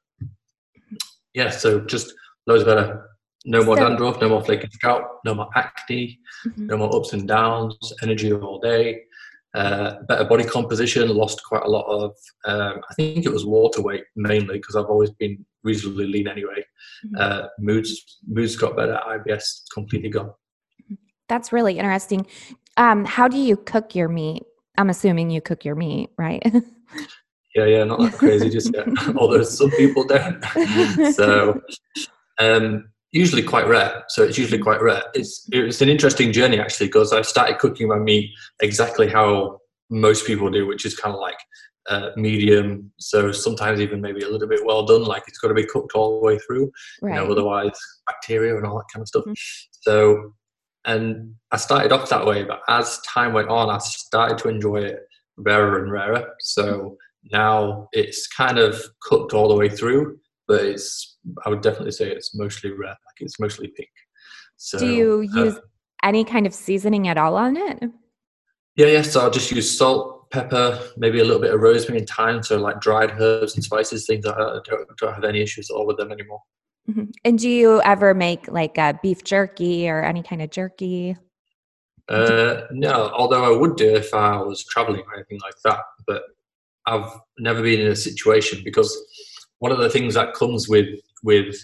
yeah, 1.35 1.51
so 1.51 1.81
just 1.81 2.13
loads 2.47 2.65
better. 2.65 3.09
No 3.47 3.63
more 3.65 3.77
so, 3.77 3.89
dandruff, 3.89 4.21
no 4.21 4.29
more 4.29 4.45
flaky 4.45 4.69
scalp, 4.73 5.05
no 5.25 5.35
more 5.35 5.49
acne, 5.55 6.19
mm-hmm. 6.47 6.67
no 6.67 6.77
more 6.77 6.95
ups 6.95 7.13
and 7.13 7.27
downs, 7.27 7.77
energy 8.03 8.33
all 8.33 8.61
day 8.61 9.06
uh, 9.57 10.03
better 10.03 10.25
body 10.25 10.45
composition, 10.45 11.09
lost 11.09 11.43
quite 11.43 11.63
a 11.63 11.69
lot 11.69 11.87
of, 11.87 12.15
um, 12.45 12.83
I 12.91 12.95
think 12.95 13.25
it 13.25 13.33
was 13.33 13.47
water 13.47 13.81
weight 13.81 14.05
mainly 14.15 14.59
because 14.59 14.77
I've 14.77 14.91
always 14.91 15.11
been 15.11 15.45
reasonably 15.65 16.07
lean 16.07 16.29
anyway. 16.29 16.65
Mm-hmm. 17.07 17.17
Uh, 17.19 17.49
moods, 17.59 18.19
moods 18.29 18.55
got 18.55 18.77
better, 18.77 19.01
IBS 19.09 19.63
completely 19.73 20.11
gone. 20.11 20.31
That's 21.31 21.55
really 21.55 21.79
interesting. 21.79 22.27
Um, 22.77 23.07
how 23.07 23.29
do 23.29 23.39
you 23.39 23.57
cook 23.57 23.95
your 23.95 24.09
meat? 24.09 24.43
I'm 24.77 24.91
assuming 24.91 25.31
you 25.31 25.41
cook 25.41 25.65
your 25.65 25.75
meat, 25.75 26.11
right? 26.19 26.43
yeah, 27.55 27.65
yeah, 27.65 27.85
not 27.85 27.99
that 28.01 28.13
crazy 28.13 28.51
just 28.51 28.75
yet. 28.75 28.87
Although 29.17 29.43
some 29.43 29.71
people 29.71 30.05
don't. 30.05 30.45
so, 31.15 31.63
um, 32.39 32.91
usually 33.17 33.43
quite 33.43 33.67
rare. 33.67 34.05
So 34.09 34.23
it's 34.23 34.39
usually 34.39 34.61
quite 34.61 34.83
rare. 34.83 35.03
It's 35.15 35.49
it's 35.51 35.81
an 35.81 35.89
interesting 35.89 36.33
journey 36.33 36.61
actually 36.61 36.87
because 36.87 37.13
I 37.13 37.23
started 37.23 37.59
cooking 37.59 37.89
my 37.89 37.99
meat 37.99 38.31
exactly 38.61 39.09
how 39.09 39.61
most 39.91 40.27
people 40.27 40.51
do, 40.51 40.67
which 40.67 40.85
is 40.85 40.97
kind 40.97 41.15
of 41.15 41.21
like 41.21 41.39
uh, 41.89 42.11
medium. 42.17 42.93
So 42.99 43.33
sometimes 43.33 43.81
even 43.81 44.01
maybe 44.01 44.23
a 44.23 44.29
little 44.29 44.49
bit 44.49 44.65
well 44.65 44.85
done. 44.85 45.05
Like 45.05 45.23
it's 45.29 45.39
got 45.39 45.49
to 45.49 45.55
be 45.55 45.67
cooked 45.67 45.93
all 45.95 46.21
the 46.21 46.27
way 46.27 46.39
through. 46.39 46.71
Right. 47.01 47.15
You 47.15 47.25
know, 47.27 47.33
otherwise 47.33 47.79
bacteria 48.07 48.57
and 48.57 48.67
all 48.67 48.77
that 48.77 48.93
kind 48.93 49.03
of 49.03 49.09
stuff. 49.09 49.23
Mm-hmm. 49.23 49.33
So 49.83 50.35
and 50.85 51.35
I 51.51 51.57
started 51.57 51.91
off 51.93 52.11
that 52.11 52.27
way, 52.27 52.45
but 52.45 52.61
as 52.69 53.01
time 53.01 53.33
went 53.33 53.49
on, 53.49 53.71
I 53.71 53.79
started 53.79 54.39
to 54.39 54.49
enjoy 54.49 54.83
it 54.83 55.01
rarer 55.37 55.83
and 55.83 55.91
rarer. 55.91 56.29
So 56.41 56.97
now 57.33 57.89
it's 57.93 58.29
kind 58.29 58.59
of 58.59 58.81
cooked 59.01 59.33
all 59.33 59.49
the 59.49 59.57
way 59.57 59.69
through 59.69 60.19
but 60.47 60.65
it's 60.65 61.16
I 61.45 61.51
would 61.51 61.63
definitely 61.63 61.93
say 61.93 62.11
it's 62.11 62.35
mostly 62.35 62.71
red. 62.71 62.89
Like 62.89 63.21
it's 63.21 63.41
mostly 63.41 63.69
pink. 63.69 63.89
So, 64.57 64.79
do 64.79 64.87
you 64.87 65.29
uh, 65.35 65.45
use 65.45 65.59
any 66.03 66.25
kind 66.25 66.47
of 66.47 66.55
seasoning 66.55 67.09
at 67.09 67.19
all 67.19 67.37
on 67.37 67.57
it? 67.57 67.83
Yeah, 68.77 68.87
yeah. 68.87 69.03
So 69.03 69.21
I'll 69.21 69.31
just 69.31 69.51
use 69.51 69.77
salt, 69.77 70.31
pepper, 70.31 70.81
maybe 70.97 71.21
a 71.21 71.25
little 71.25 71.41
bit 71.41 71.55
of 71.55 71.61
rosemary 71.61 72.01
and 72.01 72.09
thyme. 72.09 72.43
So 72.43 72.59
like 72.59 72.81
dried 72.81 73.21
herbs 73.21 73.55
and 73.55 73.65
spices, 73.65 74.07
things 74.07 74.25
like 74.25 74.37
that. 74.37 74.43
I 74.43 74.61
don't, 74.65 74.97
don't 74.99 75.15
have 75.15 75.25
any 75.25 75.41
issues 75.41 75.71
at 75.71 75.75
all 75.75 75.87
with 75.87 75.97
them 75.97 76.13
anymore. 76.13 76.43
Mm-hmm. 76.89 77.05
And 77.25 77.39
do 77.39 77.49
you 77.49 77.81
ever 77.83 78.15
make 78.15 78.49
like 78.49 78.79
a 78.79 78.99
beef 79.03 79.25
jerky 79.25 79.89
or 79.89 80.05
any 80.05 80.23
kind 80.23 80.43
of 80.43 80.51
jerky? 80.51 81.17
Uh, 82.09 82.63
no, 82.71 83.11
although 83.13 83.45
I 83.45 83.57
would 83.57 83.77
do 83.77 83.97
if 83.97 84.15
I 84.15 84.37
was 84.41 84.65
traveling 84.65 85.03
or 85.07 85.15
anything 85.15 85.41
like 85.43 85.57
that. 85.65 85.81
But 86.07 86.23
I've 86.87 87.11
never 87.39 87.63
been 87.63 87.81
in 87.81 87.89
a 87.89 87.97
situation 87.97 88.63
because 88.65 88.97
one 89.59 89.73
of 89.73 89.79
the 89.79 89.91
things 89.91 90.15
that 90.15 90.35
comes 90.35 90.69
with 90.69 90.87
with 91.27 91.55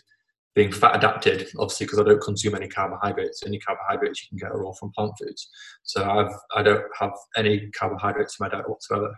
being 0.55 0.71
fat 0.71 0.97
adapted, 0.97 1.49
obviously, 1.59 1.87
because 1.87 1.99
I 1.99 2.05
don't 2.05 2.21
consume 2.21 2.55
any 2.55 2.69
carbohydrates. 2.69 3.43
Any 3.47 3.59
carbohydrates 3.59 4.23
you 4.23 4.29
can 4.29 4.39
get 4.39 4.55
are 4.55 4.65
all 4.65 4.75
from 4.75 4.93
plant 4.95 5.13
foods. 5.19 5.49
So 5.85 6.05
I've 6.05 6.35
I 6.55 6.63
don't 6.63 6.85
have 7.01 7.13
any 7.37 7.71
carbohydrates 7.71 8.37
in 8.39 8.45
my 8.45 8.51
diet 8.51 8.69
whatsoever. 8.69 9.17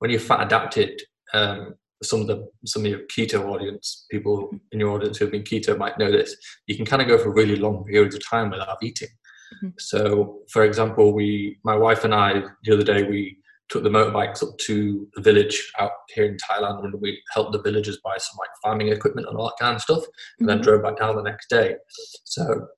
When 0.00 0.10
you're 0.10 0.20
fat 0.20 0.42
adapted, 0.46 1.00
um, 1.32 1.74
some 2.02 2.20
of 2.20 2.26
the 2.26 2.46
some 2.66 2.84
of 2.84 2.90
your 2.90 3.00
keto 3.06 3.48
audience, 3.48 4.04
people 4.10 4.50
in 4.72 4.80
your 4.80 4.90
audience 4.90 5.16
who 5.16 5.24
have 5.24 5.32
been 5.32 5.44
keto 5.44 5.78
might 5.78 5.98
know 5.98 6.12
this. 6.12 6.36
You 6.66 6.76
can 6.76 6.84
kind 6.84 7.00
of 7.00 7.08
go 7.08 7.16
for 7.16 7.32
really 7.32 7.56
long 7.56 7.84
periods 7.84 8.14
of 8.14 8.28
time 8.28 8.50
without 8.50 8.76
eating. 8.82 9.08
Mm-hmm. 9.54 9.68
So, 9.78 10.40
for 10.50 10.64
example, 10.64 11.14
we, 11.14 11.58
my 11.64 11.76
wife 11.76 12.04
and 12.04 12.14
I, 12.14 12.42
the 12.64 12.74
other 12.74 12.82
day, 12.82 13.04
we 13.04 13.38
took 13.68 13.82
the 13.82 13.88
motorbikes 13.88 14.42
up 14.42 14.56
to 14.58 15.08
the 15.14 15.22
village 15.22 15.72
out 15.78 15.90
here 16.14 16.24
in 16.24 16.36
Thailand 16.36 16.84
and 16.84 17.00
we 17.00 17.20
helped 17.32 17.52
the 17.52 17.62
villagers 17.62 17.98
buy 18.04 18.16
some 18.18 18.36
like 18.38 18.50
farming 18.62 18.88
equipment 18.88 19.26
and 19.28 19.36
all 19.36 19.46
that 19.46 19.64
kind 19.64 19.76
of 19.76 19.82
stuff 19.82 19.98
and 19.98 20.04
mm-hmm. 20.04 20.46
then 20.46 20.60
drove 20.60 20.82
back 20.82 20.98
down 20.98 21.16
the 21.16 21.22
next 21.22 21.48
day. 21.50 21.76
So 22.24 22.68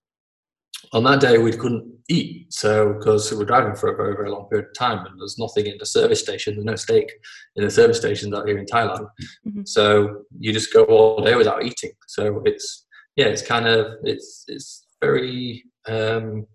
on 0.93 1.05
that 1.05 1.21
day 1.21 1.39
we 1.39 1.53
couldn't 1.53 1.85
eat 2.09 2.53
so 2.53 2.95
because 2.95 3.31
we 3.31 3.37
were 3.37 3.45
driving 3.45 3.75
for 3.75 3.93
a 3.93 3.97
very 3.97 4.15
very 4.15 4.31
long 4.31 4.49
period 4.49 4.69
of 4.69 4.75
time 4.75 5.05
and 5.05 5.21
there's 5.21 5.39
nothing 5.39 5.67
in 5.67 5.77
the 5.79 5.87
service 5.87 6.21
station 6.21 6.55
there's 6.55 6.65
no 6.65 6.77
steak 6.77 7.11
in 7.57 7.65
the 7.65 7.71
service 7.71 7.99
stations 7.99 8.33
out 8.33 8.47
here 8.47 8.59
in 8.59 8.65
thailand 8.65 9.07
mm-hmm. 9.47 9.63
so 9.65 10.23
you 10.39 10.53
just 10.53 10.73
go 10.73 10.85
all 10.85 11.23
day 11.23 11.35
without 11.35 11.65
eating 11.65 11.91
so 12.07 12.41
it's 12.45 12.87
yeah 13.17 13.27
it's 13.27 13.43
kind 13.43 13.67
of 13.67 13.95
it's 14.05 14.45
it's 14.49 14.87
very 15.01 15.65
um 15.89 16.47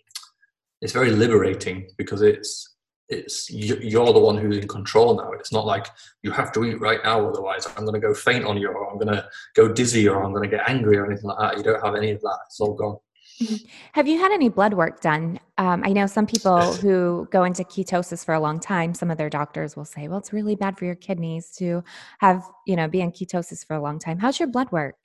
it's 0.82 0.94
very 0.94 1.12
liberating 1.12 1.88
because 1.98 2.22
it's 2.22 2.73
it's 3.10 3.50
you're 3.50 4.14
the 4.14 4.20
one 4.20 4.38
who's 4.38 4.58
in 4.58 4.68
control 4.68 5.16
now 5.16 5.32
it's 5.34 5.52
not 5.52 5.66
like 5.66 5.88
you 6.22 6.32
have 6.32 6.52
to 6.52 6.64
eat 6.64 6.80
right 6.80 7.00
now 7.04 7.28
otherwise 7.28 7.68
i'm 7.76 7.86
going 7.86 7.94
to 7.94 8.00
go 8.00 8.14
faint 8.14 8.46
on 8.46 8.58
you 8.58 8.70
or 8.70 8.90
i'm 8.90 8.98
going 8.98 9.14
to 9.14 9.28
go 9.56 9.68
dizzy 9.72 10.08
or 10.08 10.24
i'm 10.24 10.32
going 10.32 10.50
to 10.50 10.56
get 10.56 10.68
angry 10.70 10.98
or 10.98 11.06
anything 11.06 11.26
like 11.26 11.38
that 11.38 11.58
you 11.58 11.64
don't 11.64 11.84
have 11.84 11.96
any 11.96 12.12
of 12.12 12.22
that 12.22 12.38
it's 12.48 12.60
all 12.60 12.74
gone 12.74 12.98
Mm-hmm. 13.42 13.66
Have 13.94 14.08
you 14.08 14.20
had 14.20 14.32
any 14.32 14.50
blood 14.50 14.74
work 14.74 15.02
done? 15.02 15.40
Um, 15.58 15.82
I 15.84 15.92
know 15.92 16.06
some 16.06 16.28
people 16.28 16.74
who 16.74 17.28
go 17.32 17.44
into 17.44 17.64
ketosis 17.64 18.24
for 18.24 18.34
a 18.34 18.40
long 18.40 18.60
time. 18.60 18.94
Some 18.94 19.10
of 19.10 19.18
their 19.18 19.30
doctors 19.30 19.76
will 19.76 19.86
say, 19.86 20.08
"Well, 20.08 20.20
it's 20.20 20.32
really 20.32 20.56
bad 20.56 20.78
for 20.78 20.86
your 20.86 20.96
kidneys 20.96 21.50
to 21.58 21.84
have 22.20 22.44
you 22.68 22.76
know 22.76 22.88
be 22.88 23.02
in 23.02 23.12
ketosis 23.12 23.66
for 23.66 23.76
a 23.76 23.82
long 23.82 24.00
time." 24.00 24.20
How's 24.20 24.40
your 24.40 24.50
blood 24.50 24.72
work? 24.72 24.96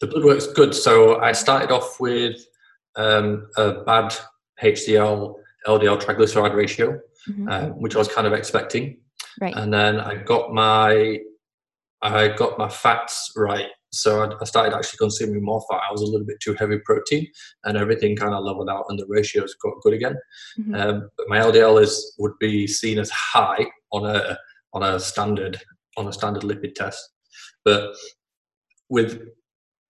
The 0.00 0.08
blood 0.08 0.24
work's 0.24 0.46
good. 0.48 0.74
So 0.74 1.20
I 1.20 1.32
started 1.32 1.70
off 1.70 2.00
with 2.00 2.44
um, 2.96 3.48
a 3.56 3.84
bad 3.84 4.14
HDL 4.62 5.36
LDL 5.66 6.00
triglyceride 6.00 6.54
ratio, 6.54 6.98
mm-hmm. 7.28 7.48
uh, 7.48 7.66
which 7.68 7.94
I 7.94 7.98
was 7.98 8.08
kind 8.08 8.26
of 8.26 8.32
expecting. 8.32 8.98
Right. 9.40 9.54
And 9.54 9.72
then 9.72 10.00
I 10.00 10.16
got 10.16 10.52
my 10.52 11.18
I 12.02 12.28
got 12.28 12.58
my 12.58 12.68
fats 12.68 13.32
right 13.36 13.68
so 13.92 14.22
I, 14.22 14.40
I, 14.40 14.44
started 14.44 14.76
actually 14.76 14.98
consuming 14.98 15.42
more 15.42 15.62
fat. 15.70 15.80
I 15.88 15.92
was 15.92 16.02
a 16.02 16.06
little 16.06 16.26
bit 16.26 16.40
too 16.40 16.54
heavy 16.54 16.78
protein, 16.78 17.26
and 17.64 17.76
everything 17.76 18.16
kind 18.16 18.34
of 18.34 18.44
leveled 18.44 18.70
out, 18.70 18.86
and 18.88 18.98
the 18.98 19.06
ratios 19.08 19.54
got 19.62 19.80
good 19.82 19.94
again. 19.94 20.16
Mm-hmm. 20.58 20.74
Um, 20.74 21.10
but 21.16 21.28
my 21.28 21.38
LDL 21.38 21.82
is 21.82 22.14
would 22.18 22.38
be 22.38 22.66
seen 22.66 22.98
as 22.98 23.10
high 23.10 23.66
on 23.92 24.06
a 24.06 24.38
on 24.72 24.82
a 24.82 25.00
standard 25.00 25.60
on 25.96 26.06
a 26.06 26.12
standard 26.12 26.42
lipid 26.42 26.74
test, 26.74 27.00
but 27.64 27.94
with 28.88 29.22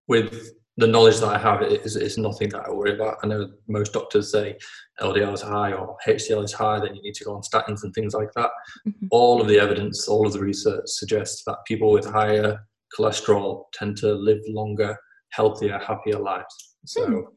with 0.08 0.50
the 0.80 0.86
knowledge 0.86 1.20
that 1.20 1.28
I 1.28 1.38
have, 1.38 1.62
is, 1.62 1.96
it's 1.96 2.18
nothing 2.18 2.48
that 2.50 2.66
I 2.66 2.70
worry 2.70 2.94
about. 2.94 3.18
I 3.22 3.26
know 3.26 3.50
most 3.68 3.92
doctors 3.92 4.32
say 4.32 4.56
LDL 5.00 5.34
is 5.34 5.42
high 5.42 5.72
or 5.72 5.96
HDL 6.06 6.42
is 6.44 6.52
high, 6.52 6.80
then 6.80 6.94
you 6.94 7.02
need 7.02 7.14
to 7.14 7.24
go 7.24 7.34
on 7.34 7.42
statins 7.42 7.84
and 7.84 7.94
things 7.94 8.14
like 8.14 8.32
that. 8.34 8.50
Mm-hmm. 8.88 9.06
All 9.10 9.40
of 9.40 9.48
the 9.48 9.58
evidence, 9.60 10.08
all 10.08 10.26
of 10.26 10.32
the 10.32 10.40
research 10.40 10.84
suggests 10.86 11.44
that 11.44 11.58
people 11.66 11.92
with 11.92 12.06
higher 12.06 12.66
cholesterol 12.98 13.64
tend 13.74 13.98
to 13.98 14.14
live 14.14 14.40
longer, 14.48 14.96
healthier, 15.28 15.78
happier 15.78 16.18
lives. 16.18 16.76
So, 16.86 17.28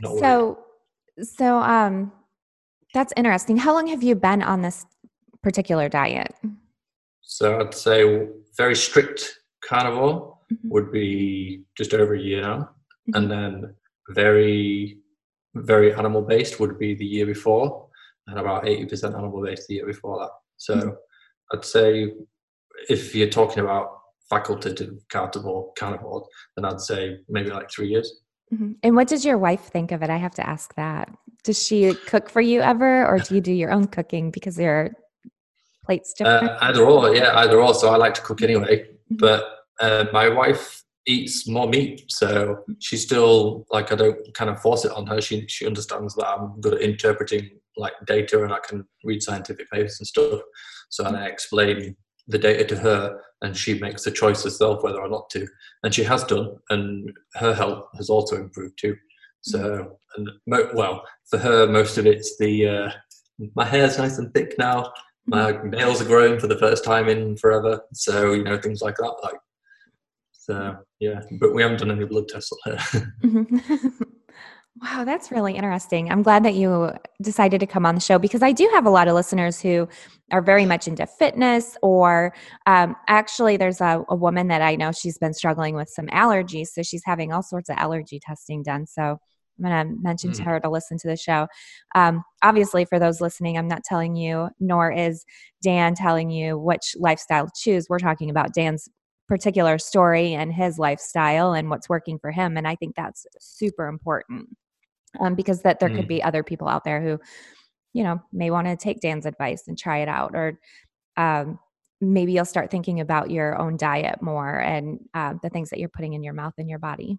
hmm. 0.00 0.18
so, 0.18 0.58
so, 1.20 1.58
um, 1.58 2.12
that's 2.94 3.12
interesting. 3.16 3.56
How 3.56 3.74
long 3.74 3.88
have 3.88 4.04
you 4.04 4.14
been 4.14 4.40
on 4.40 4.62
this 4.62 4.86
particular 5.42 5.88
diet? 5.88 6.32
So 7.22 7.58
I'd 7.58 7.74
say 7.74 8.28
very 8.56 8.76
strict 8.76 9.40
carnivore 9.68 10.38
mm-hmm. 10.52 10.68
would 10.68 10.92
be 10.92 11.64
just 11.76 11.92
over 11.92 12.14
a 12.14 12.20
year 12.20 12.42
now, 12.42 12.70
mm-hmm. 13.08 13.16
and 13.16 13.30
then 13.30 13.74
very, 14.10 14.98
very 15.54 15.94
animal 15.94 16.22
based 16.22 16.60
would 16.60 16.78
be 16.78 16.94
the 16.94 17.06
year 17.06 17.26
before, 17.26 17.88
and 18.26 18.38
about 18.38 18.66
eighty 18.66 18.86
percent 18.86 19.14
animal 19.14 19.42
based 19.42 19.68
the 19.68 19.74
year 19.74 19.86
before 19.86 20.18
that. 20.20 20.30
So 20.56 20.74
mm-hmm. 20.74 20.90
I'd 21.52 21.64
say 21.64 22.12
if 22.88 23.14
you're 23.14 23.28
talking 23.28 23.62
about 23.62 23.98
facultative 24.30 24.98
carnivore, 25.10 25.72
carnivore, 25.76 26.26
then 26.56 26.64
I'd 26.64 26.80
say 26.80 27.18
maybe 27.28 27.50
like 27.50 27.70
three 27.70 27.88
years. 27.88 28.20
Mm-hmm. 28.52 28.72
And 28.82 28.96
what 28.96 29.08
does 29.08 29.24
your 29.24 29.38
wife 29.38 29.62
think 29.62 29.90
of 29.90 30.02
it? 30.02 30.10
I 30.10 30.16
have 30.16 30.34
to 30.34 30.48
ask 30.48 30.74
that. 30.76 31.10
Does 31.44 31.62
she 31.62 31.94
cook 32.06 32.30
for 32.30 32.40
you 32.40 32.60
ever, 32.60 33.06
or 33.06 33.18
do 33.18 33.34
you 33.34 33.40
do 33.40 33.52
your 33.52 33.70
own 33.70 33.86
cooking 33.86 34.30
because 34.30 34.58
your 34.58 34.90
plates 35.84 36.14
uh, 36.20 36.24
different? 36.24 36.52
Uh, 36.52 36.58
either 36.62 36.84
or, 36.84 37.14
yeah, 37.14 37.38
either 37.38 37.60
or. 37.60 37.74
So 37.74 37.90
I 37.90 37.96
like 37.96 38.14
to 38.14 38.22
cook 38.22 38.42
anyway, 38.42 38.84
mm-hmm. 38.84 39.16
but 39.16 39.44
uh, 39.80 40.06
my 40.12 40.28
wife 40.28 40.83
eats 41.06 41.48
more 41.48 41.68
meat, 41.68 42.04
so 42.08 42.58
she 42.80 42.96
still 42.96 43.66
like 43.70 43.92
I 43.92 43.96
don't 43.96 44.34
kind 44.34 44.50
of 44.50 44.60
force 44.60 44.84
it 44.84 44.92
on 44.92 45.06
her. 45.06 45.20
She 45.20 45.46
she 45.48 45.66
understands 45.66 46.14
that 46.16 46.28
I'm 46.28 46.60
good 46.60 46.74
at 46.74 46.82
interpreting 46.82 47.50
like 47.76 47.94
data 48.06 48.42
and 48.44 48.52
I 48.52 48.58
can 48.60 48.86
read 49.02 49.22
scientific 49.22 49.70
papers 49.70 49.96
and 49.98 50.06
stuff. 50.06 50.40
So 50.90 51.04
mm-hmm. 51.04 51.16
I 51.16 51.26
explain 51.26 51.96
the 52.28 52.38
data 52.38 52.64
to 52.64 52.76
her 52.76 53.20
and 53.42 53.56
she 53.56 53.78
makes 53.78 54.04
the 54.04 54.10
choice 54.10 54.42
herself 54.44 54.82
whether 54.82 55.00
or 55.00 55.08
not 55.08 55.28
to 55.30 55.46
and 55.82 55.94
she 55.94 56.02
has 56.02 56.24
done 56.24 56.56
and 56.70 57.12
her 57.34 57.54
health 57.54 57.84
has 57.96 58.08
also 58.08 58.36
improved 58.36 58.78
too 58.78 58.96
so 59.42 59.98
and 60.16 60.30
mo- 60.46 60.70
well 60.74 61.02
for 61.28 61.38
her 61.38 61.66
most 61.66 61.98
of 61.98 62.06
it's 62.06 62.38
the 62.38 62.66
uh, 62.66 62.90
my 63.54 63.64
hair's 63.64 63.98
nice 63.98 64.18
and 64.18 64.32
thick 64.32 64.54
now 64.58 64.90
my 65.26 65.52
nails 65.64 66.00
are 66.00 66.06
growing 66.06 66.38
for 66.38 66.46
the 66.46 66.58
first 66.58 66.84
time 66.84 67.08
in 67.08 67.36
forever 67.36 67.80
so 67.92 68.32
you 68.32 68.44
know 68.44 68.58
things 68.58 68.80
like 68.80 68.96
that 68.96 69.14
like 69.22 69.36
so 70.44 70.76
yeah 71.00 71.20
but 71.40 71.54
we 71.54 71.62
haven't 71.62 71.78
done 71.78 71.90
any 71.90 72.04
blood 72.04 72.28
tests 72.28 72.52
on 72.66 72.76
her 72.76 73.12
Wow, 74.82 75.04
that's 75.04 75.30
really 75.30 75.54
interesting. 75.54 76.10
I'm 76.10 76.22
glad 76.24 76.44
that 76.44 76.54
you 76.54 76.90
decided 77.22 77.60
to 77.60 77.66
come 77.66 77.86
on 77.86 77.94
the 77.94 78.00
show 78.00 78.18
because 78.18 78.42
I 78.42 78.50
do 78.50 78.68
have 78.74 78.86
a 78.86 78.90
lot 78.90 79.06
of 79.06 79.14
listeners 79.14 79.60
who 79.60 79.88
are 80.32 80.42
very 80.42 80.66
much 80.66 80.88
into 80.88 81.06
fitness, 81.06 81.76
or 81.80 82.34
um, 82.66 82.96
actually, 83.06 83.56
there's 83.56 83.80
a, 83.80 84.04
a, 84.08 84.16
woman 84.16 84.48
that 84.48 84.62
I 84.62 84.74
know 84.74 84.90
she's 84.90 85.16
been 85.16 85.32
struggling 85.32 85.76
with 85.76 85.88
some 85.88 86.06
allergies. 86.08 86.68
So 86.68 86.82
she's 86.82 87.04
having 87.04 87.32
all 87.32 87.42
sorts 87.42 87.68
of 87.68 87.76
allergy 87.78 88.18
testing 88.20 88.64
done. 88.64 88.88
So 88.88 89.02
I'm 89.02 89.70
going 89.70 89.86
to 89.86 90.02
mention 90.02 90.30
mm. 90.30 90.36
to 90.38 90.42
her 90.42 90.58
to 90.58 90.68
listen 90.68 90.98
to 90.98 91.08
the 91.08 91.16
show. 91.16 91.46
Um, 91.94 92.24
obviously, 92.42 92.84
for 92.84 92.98
those 92.98 93.20
listening, 93.20 93.56
I'm 93.56 93.68
not 93.68 93.84
telling 93.84 94.16
you, 94.16 94.48
nor 94.58 94.90
is 94.90 95.24
Dan 95.62 95.94
telling 95.94 96.30
you 96.30 96.58
which 96.58 96.96
lifestyle 96.98 97.46
to 97.46 97.52
choose. 97.56 97.86
We're 97.88 98.00
talking 98.00 98.28
about 98.28 98.52
Dan's 98.52 98.88
particular 99.28 99.78
story 99.78 100.34
and 100.34 100.52
his 100.52 100.78
lifestyle 100.78 101.54
and 101.54 101.70
what's 101.70 101.88
working 101.88 102.18
for 102.18 102.30
him. 102.30 102.56
And 102.56 102.68
I 102.68 102.76
think 102.76 102.94
that's 102.94 103.26
super 103.38 103.86
important 103.88 104.48
um, 105.20 105.34
because 105.34 105.62
that 105.62 105.80
there 105.80 105.88
mm. 105.88 105.96
could 105.96 106.08
be 106.08 106.22
other 106.22 106.42
people 106.42 106.68
out 106.68 106.84
there 106.84 107.00
who 107.00 107.18
you 107.92 108.02
know 108.02 108.20
may 108.32 108.50
want 108.50 108.66
to 108.66 108.76
take 108.76 109.00
dan's 109.00 109.26
advice 109.26 109.68
and 109.68 109.78
try 109.78 109.98
it 109.98 110.08
out 110.08 110.32
or 110.34 110.58
um, 111.16 111.58
maybe 112.00 112.32
you'll 112.32 112.44
start 112.44 112.70
thinking 112.70 113.00
about 113.00 113.30
your 113.30 113.56
own 113.58 113.76
diet 113.76 114.20
more 114.20 114.58
and 114.58 114.98
uh, 115.14 115.34
the 115.42 115.48
things 115.48 115.70
that 115.70 115.78
you're 115.78 115.88
putting 115.88 116.12
in 116.12 116.22
your 116.22 116.34
mouth 116.34 116.54
and 116.58 116.68
your 116.68 116.78
body 116.78 117.18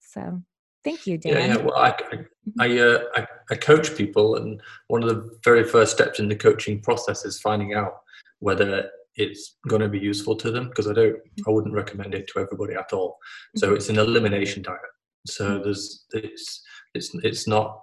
so 0.00 0.40
thank 0.84 1.06
you 1.06 1.18
dan 1.18 1.32
yeah, 1.32 1.46
yeah. 1.46 1.56
well 1.56 1.76
I, 1.76 1.88
I, 1.88 1.92
mm-hmm. 1.92 2.60
Uh, 2.60 2.98
I, 3.20 3.26
I 3.50 3.54
coach 3.56 3.94
people 3.96 4.36
and 4.36 4.60
one 4.86 5.02
of 5.02 5.08
the 5.08 5.38
very 5.44 5.64
first 5.64 5.92
steps 5.92 6.20
in 6.20 6.28
the 6.28 6.36
coaching 6.36 6.80
process 6.80 7.24
is 7.24 7.40
finding 7.40 7.74
out 7.74 7.96
whether 8.38 8.90
it's 9.16 9.56
going 9.68 9.82
to 9.82 9.88
be 9.88 9.98
useful 9.98 10.36
to 10.36 10.50
them 10.50 10.68
because 10.68 10.88
i 10.88 10.92
don't 10.92 11.16
i 11.46 11.50
wouldn't 11.50 11.74
recommend 11.74 12.14
it 12.14 12.28
to 12.28 12.38
everybody 12.38 12.74
at 12.74 12.92
all 12.92 13.16
so 13.56 13.66
mm-hmm. 13.66 13.76
it's 13.76 13.88
an 13.88 13.98
elimination 13.98 14.62
diet 14.62 14.80
so 15.26 15.58
there's 15.58 16.04
it's 16.12 16.62
it's 16.94 17.14
it's 17.22 17.46
not, 17.46 17.80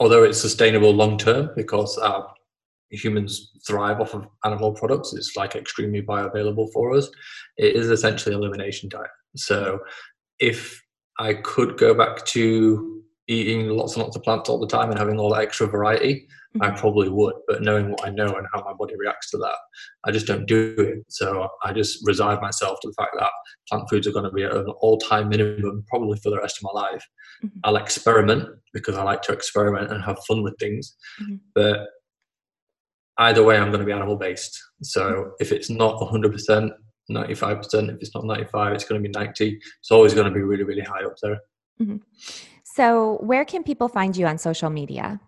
although 0.00 0.24
it's 0.24 0.40
sustainable 0.40 0.92
long 0.92 1.18
term 1.18 1.50
because 1.56 1.98
our 1.98 2.32
humans 2.90 3.52
thrive 3.66 4.00
off 4.00 4.14
of 4.14 4.26
animal 4.44 4.72
products. 4.72 5.12
It's 5.12 5.36
like 5.36 5.54
extremely 5.54 6.02
bioavailable 6.02 6.72
for 6.72 6.94
us. 6.94 7.08
It 7.56 7.74
is 7.74 7.90
essentially 7.90 8.34
elimination 8.34 8.88
diet. 8.88 9.10
So 9.36 9.80
if 10.38 10.82
I 11.18 11.34
could 11.34 11.78
go 11.78 11.94
back 11.94 12.24
to 12.26 12.95
eating 13.28 13.68
lots 13.68 13.94
and 13.94 14.02
lots 14.02 14.16
of 14.16 14.22
plants 14.22 14.48
all 14.48 14.58
the 14.58 14.66
time 14.66 14.90
and 14.90 14.98
having 14.98 15.18
all 15.18 15.32
that 15.32 15.42
extra 15.42 15.66
variety, 15.66 16.28
mm-hmm. 16.56 16.62
I 16.62 16.70
probably 16.70 17.08
would. 17.08 17.34
But 17.48 17.62
knowing 17.62 17.90
what 17.90 18.06
I 18.06 18.10
know 18.10 18.34
and 18.34 18.46
how 18.52 18.62
my 18.62 18.72
body 18.72 18.94
reacts 18.96 19.30
to 19.32 19.38
that, 19.38 19.56
I 20.04 20.12
just 20.12 20.26
don't 20.26 20.46
do 20.46 20.74
it. 20.78 21.04
So 21.08 21.48
I 21.64 21.72
just 21.72 22.06
resign 22.06 22.40
myself 22.40 22.78
to 22.82 22.88
the 22.88 22.94
fact 22.94 23.16
that 23.18 23.30
plant 23.68 23.88
foods 23.90 24.06
are 24.06 24.12
going 24.12 24.24
to 24.24 24.30
be 24.30 24.44
at 24.44 24.54
an 24.54 24.68
all 24.80 24.98
time 24.98 25.28
minimum 25.28 25.84
probably 25.88 26.18
for 26.18 26.30
the 26.30 26.38
rest 26.38 26.58
of 26.58 26.64
my 26.72 26.80
life. 26.80 27.04
Mm-hmm. 27.44 27.58
I'll 27.64 27.76
experiment 27.76 28.48
because 28.72 28.96
I 28.96 29.02
like 29.02 29.22
to 29.22 29.32
experiment 29.32 29.90
and 29.90 30.02
have 30.04 30.18
fun 30.26 30.42
with 30.42 30.56
things. 30.58 30.96
Mm-hmm. 31.20 31.36
But 31.54 31.88
either 33.18 33.42
way, 33.42 33.56
I'm 33.56 33.70
going 33.70 33.80
to 33.80 33.86
be 33.86 33.92
animal 33.92 34.16
based. 34.16 34.60
So 34.82 35.02
mm-hmm. 35.02 35.30
if 35.40 35.50
it's 35.50 35.68
not 35.68 36.00
100%, 36.00 36.70
95%, 37.10 37.94
if 37.94 37.96
it's 38.00 38.14
not 38.14 38.24
95, 38.24 38.72
it's 38.72 38.84
going 38.84 39.02
to 39.02 39.08
be 39.08 39.12
90. 39.12 39.58
It's 39.80 39.90
always 39.90 40.14
going 40.14 40.28
to 40.28 40.34
be 40.34 40.42
really, 40.42 40.64
really 40.64 40.82
high 40.82 41.04
up 41.04 41.14
there. 41.22 41.40
So, 42.76 43.16
where 43.22 43.44
can 43.46 43.64
people 43.64 43.88
find 43.88 44.14
you 44.14 44.26
on 44.26 44.36
social 44.36 44.68
media? 44.68 45.18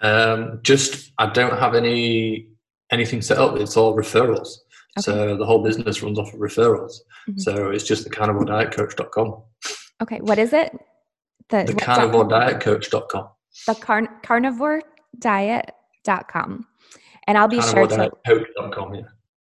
Um, 0.00 0.60
just 0.62 1.12
I 1.18 1.26
don't 1.26 1.58
have 1.58 1.74
any 1.74 2.48
anything 2.90 3.20
set 3.20 3.36
up. 3.36 3.58
It's 3.58 3.76
all 3.76 3.94
referrals. 3.94 4.60
Okay. 4.98 5.02
So 5.02 5.36
the 5.36 5.44
whole 5.44 5.62
business 5.62 6.02
runs 6.02 6.18
off 6.18 6.32
of 6.32 6.40
referrals. 6.40 7.00
Mm-hmm. 7.28 7.40
So 7.40 7.68
it's 7.68 7.84
just 7.84 8.04
the 8.04 8.10
carnivoredietcoach.com. 8.10 9.42
Okay, 10.00 10.22
what 10.22 10.38
is 10.38 10.54
it? 10.54 10.72
The, 11.50 11.64
the 11.64 11.74
carnivoredietcoach.com. 11.74 13.28
The 13.66 13.74
car- 13.74 14.20
carnivorediet.com. 14.24 16.66
And 17.26 17.36
I'll 17.36 17.46
be 17.46 17.60
sure 17.60 17.86
to. 17.86 18.10
Coach.com, 18.26 18.94
yeah. 18.94 19.02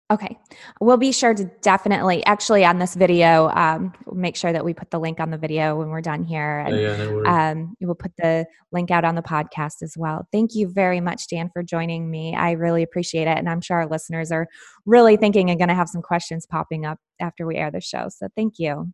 Okay. 0.10 0.38
We'll 0.80 0.96
be 0.96 1.12
sure 1.12 1.34
to 1.34 1.44
definitely, 1.62 2.26
actually, 2.26 2.64
on 2.64 2.80
this 2.80 2.96
video, 2.96 3.50
um, 3.50 3.94
make 4.14 4.38
sure 4.38 4.54
that 4.54 4.64
we 4.64 4.74
put 4.74 4.90
the 4.90 5.00
link 5.00 5.20
on 5.20 5.32
the 5.32 5.38
video 5.38 5.76
when 5.78 5.90
we're 5.90 6.00
done 6.00 6.24
here. 6.24 6.60
And 6.60 6.80
yeah, 6.80 6.96
no 6.96 7.26
um, 7.26 7.76
we'll 7.82 7.94
put 7.94 8.14
the 8.18 8.46
link 8.72 8.90
out 8.90 9.04
on 9.04 9.16
the 9.16 9.22
podcast 9.22 9.82
as 9.82 9.96
well. 9.98 10.26
Thank 10.32 10.56
you 10.56 10.70
very 10.70 11.02
much, 11.02 11.28
Dan, 11.28 11.50
for 11.52 11.62
joining 11.62 12.10
me. 12.10 12.34
I 12.34 12.52
really 12.52 12.84
appreciate 12.84 13.28
it. 13.28 13.38
And 13.38 13.50
I'm 13.50 13.60
sure 13.60 13.78
our 13.78 13.88
listeners 13.88 14.32
are 14.32 14.48
really 14.86 15.18
thinking 15.18 15.50
and 15.50 15.60
going 15.60 15.68
to 15.70 15.76
have 15.76 15.90
some 15.90 16.02
questions 16.02 16.46
popping 16.46 16.86
up 16.86 17.00
after 17.20 17.46
we 17.46 17.58
air 17.58 17.70
the 17.70 17.82
show. 17.82 18.08
So 18.10 18.30
thank 18.34 18.60
you. 18.60 18.94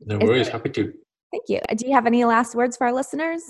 no 0.00 0.16
worries. 0.18 0.46
there- 0.46 0.52
Happy 0.52 0.70
to. 0.70 0.92
Thank 1.32 1.44
you. 1.48 1.60
Do 1.76 1.86
you 1.86 1.92
have 1.92 2.06
any 2.06 2.24
last 2.24 2.54
words 2.54 2.76
for 2.78 2.86
our 2.86 2.92
listeners? 2.94 3.42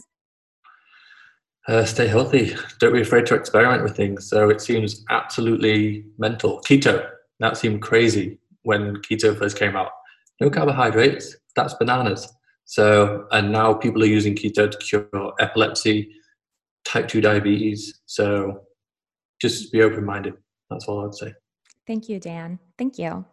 Uh, 1.66 1.84
stay 1.84 2.06
healthy. 2.06 2.54
Don't 2.78 2.92
be 2.92 3.00
afraid 3.00 3.24
to 3.26 3.34
experiment 3.34 3.82
with 3.82 3.96
things. 3.96 4.28
So 4.28 4.50
it 4.50 4.60
seems 4.60 5.04
absolutely 5.08 6.04
mental. 6.18 6.60
Keto, 6.60 7.08
that 7.40 7.56
seemed 7.56 7.80
crazy 7.80 8.38
when 8.64 8.96
keto 8.96 9.36
first 9.38 9.58
came 9.58 9.74
out. 9.74 9.90
No 10.40 10.50
carbohydrates, 10.50 11.36
that's 11.56 11.74
bananas. 11.74 12.30
So, 12.66 13.26
and 13.30 13.50
now 13.50 13.74
people 13.74 14.02
are 14.02 14.06
using 14.06 14.34
keto 14.34 14.70
to 14.70 14.78
cure 14.78 15.32
epilepsy, 15.40 16.10
type 16.84 17.08
2 17.08 17.20
diabetes. 17.20 18.00
So 18.06 18.64
just 19.40 19.72
be 19.72 19.82
open 19.82 20.04
minded. 20.04 20.34
That's 20.70 20.86
all 20.86 21.06
I'd 21.06 21.14
say. 21.14 21.32
Thank 21.86 22.08
you, 22.08 22.18
Dan. 22.18 22.58
Thank 22.78 22.98
you. 22.98 23.24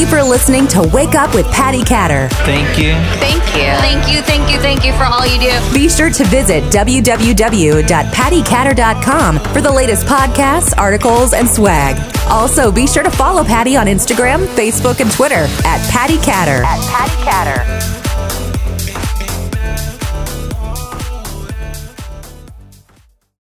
You 0.00 0.06
for 0.06 0.22
listening 0.22 0.66
to 0.66 0.80
Wake 0.94 1.14
Up 1.14 1.34
with 1.34 1.44
Patty 1.50 1.82
Catter. 1.82 2.30
Thank 2.46 2.78
you. 2.78 2.94
Thank 3.20 3.44
you. 3.54 3.66
Thank 3.76 4.08
you, 4.10 4.22
thank 4.22 4.50
you, 4.50 4.58
thank 4.58 4.82
you 4.84 4.94
for 4.94 5.04
all 5.04 5.26
you 5.26 5.38
do. 5.38 5.52
Be 5.74 5.90
sure 5.90 6.08
to 6.10 6.24
visit 6.24 6.64
www.pattycatter.com 6.72 9.38
for 9.38 9.60
the 9.60 9.70
latest 9.70 10.06
podcasts, 10.06 10.72
articles, 10.78 11.34
and 11.34 11.46
swag. 11.48 11.98
Also, 12.28 12.70
be 12.72 12.86
sure 12.86 13.02
to 13.02 13.10
follow 13.10 13.44
Patty 13.44 13.76
on 13.76 13.84
Instagram, 13.86 14.46
Facebook, 14.54 15.00
and 15.00 15.10
Twitter 15.12 15.46
at 15.64 15.86
Patty 15.90 16.16
Catter. 16.18 16.62
At 16.64 16.80
Patty 16.90 17.16
Catter. 17.22 17.99